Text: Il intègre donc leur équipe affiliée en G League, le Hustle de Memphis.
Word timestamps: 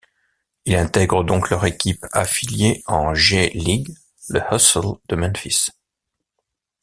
Il 0.65 0.73
intègre 0.73 1.23
donc 1.23 1.51
leur 1.51 1.63
équipe 1.67 2.03
affiliée 2.11 2.81
en 2.87 3.13
G 3.13 3.51
League, 3.53 3.93
le 4.29 4.41
Hustle 4.51 4.95
de 5.09 5.15
Memphis. 5.15 5.67